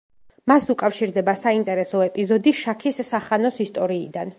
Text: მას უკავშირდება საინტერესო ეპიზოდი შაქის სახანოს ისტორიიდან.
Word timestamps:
მას 0.51 0.63
უკავშირდება 0.73 1.35
საინტერესო 1.43 2.03
ეპიზოდი 2.09 2.57
შაქის 2.65 3.03
სახანოს 3.15 3.67
ისტორიიდან. 3.69 4.27